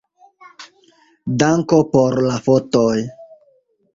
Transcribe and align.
Danko 1.43 1.81
por 1.91 2.17
la 2.31 2.39
fotoj. 2.47 2.99